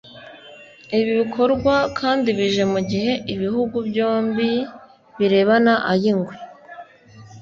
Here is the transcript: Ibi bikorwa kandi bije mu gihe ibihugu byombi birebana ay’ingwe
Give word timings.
Ibi 0.99 1.11
bikorwa 1.21 1.73
kandi 1.99 2.27
bije 2.37 2.63
mu 2.73 2.79
gihe 2.89 3.13
ibihugu 3.33 3.77
byombi 3.89 4.49
birebana 5.17 5.73
ay’ingwe 5.91 6.33